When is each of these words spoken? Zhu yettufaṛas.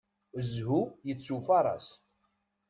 Zhu 0.51 0.79
yettufaṛas. 1.07 1.87